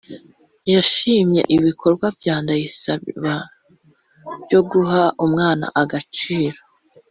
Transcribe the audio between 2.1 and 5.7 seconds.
bya Ndayisaba byo guha umwana